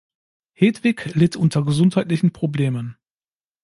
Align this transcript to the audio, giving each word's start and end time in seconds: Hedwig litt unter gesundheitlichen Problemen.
Hedwig 0.53 1.13
litt 1.13 1.35
unter 1.35 1.63
gesundheitlichen 1.63 2.33
Problemen. 2.33 2.97